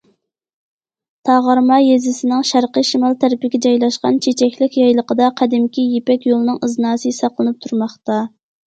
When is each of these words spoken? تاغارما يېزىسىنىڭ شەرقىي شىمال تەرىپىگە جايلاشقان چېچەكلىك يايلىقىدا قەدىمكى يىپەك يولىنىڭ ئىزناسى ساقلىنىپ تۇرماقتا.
تاغارما 1.29 1.77
يېزىسىنىڭ 1.83 2.41
شەرقىي 2.53 2.87
شىمال 2.93 3.19
تەرىپىگە 3.25 3.61
جايلاشقان 3.69 4.19
چېچەكلىك 4.29 4.81
يايلىقىدا 4.83 5.29
قەدىمكى 5.43 5.89
يىپەك 5.95 6.29
يولىنىڭ 6.33 6.61
ئىزناسى 6.69 7.19
ساقلىنىپ 7.23 7.67
تۇرماقتا. 7.69 8.23